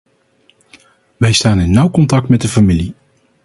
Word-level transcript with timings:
Wij 1.17 1.33
staan 1.33 1.59
in 1.59 1.71
nauw 1.71 1.89
contact 1.89 2.27
met 2.29 2.41
de 2.41 2.47
familie. 2.47 2.93